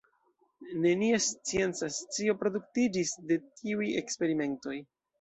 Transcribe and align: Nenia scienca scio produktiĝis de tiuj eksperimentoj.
Nenia 0.85 1.19
scienca 1.25 1.91
scio 1.99 2.37
produktiĝis 2.41 3.15
de 3.31 3.41
tiuj 3.63 3.95
eksperimentoj. 4.05 4.81